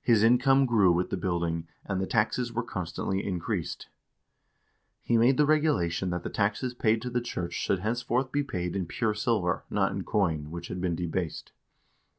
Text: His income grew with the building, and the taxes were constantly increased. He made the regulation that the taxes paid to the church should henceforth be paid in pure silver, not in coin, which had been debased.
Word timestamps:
His 0.00 0.22
income 0.22 0.64
grew 0.64 0.90
with 0.90 1.10
the 1.10 1.18
building, 1.18 1.68
and 1.84 2.00
the 2.00 2.06
taxes 2.06 2.50
were 2.50 2.62
constantly 2.62 3.22
increased. 3.22 3.88
He 5.02 5.18
made 5.18 5.36
the 5.36 5.44
regulation 5.44 6.08
that 6.08 6.22
the 6.22 6.30
taxes 6.30 6.72
paid 6.72 7.02
to 7.02 7.10
the 7.10 7.20
church 7.20 7.52
should 7.52 7.80
henceforth 7.80 8.32
be 8.32 8.42
paid 8.42 8.74
in 8.74 8.86
pure 8.86 9.12
silver, 9.12 9.64
not 9.68 9.92
in 9.92 10.02
coin, 10.02 10.50
which 10.50 10.68
had 10.68 10.80
been 10.80 10.96
debased. 10.96 11.52